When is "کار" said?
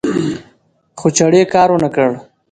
1.53-1.69